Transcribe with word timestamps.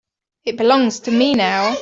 It 0.45 0.57
belongs 0.57 0.99
to 1.01 1.11
me 1.11 1.35
now. 1.35 1.77